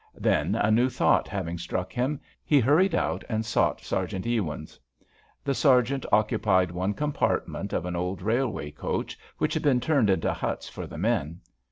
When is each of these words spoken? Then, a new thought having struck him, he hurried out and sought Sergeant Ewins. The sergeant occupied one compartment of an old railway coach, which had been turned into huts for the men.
Then, 0.17 0.55
a 0.55 0.71
new 0.71 0.89
thought 0.89 1.27
having 1.27 1.59
struck 1.59 1.93
him, 1.93 2.21
he 2.43 2.59
hurried 2.59 2.95
out 2.95 3.23
and 3.29 3.45
sought 3.45 3.81
Sergeant 3.81 4.25
Ewins. 4.25 4.79
The 5.43 5.53
sergeant 5.53 6.07
occupied 6.11 6.71
one 6.71 6.95
compartment 6.95 7.71
of 7.71 7.85
an 7.85 7.95
old 7.95 8.23
railway 8.23 8.71
coach, 8.71 9.15
which 9.37 9.53
had 9.53 9.61
been 9.61 9.79
turned 9.79 10.09
into 10.09 10.33
huts 10.33 10.67
for 10.67 10.87
the 10.87 10.97
men. 10.97 11.41